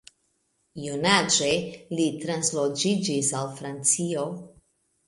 [0.85, 1.51] Junaĝe
[1.99, 4.27] li transloĝiĝis al Francio.